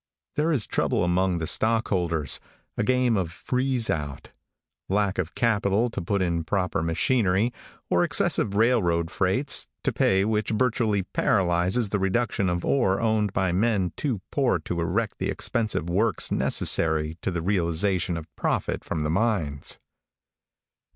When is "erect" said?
14.81-15.19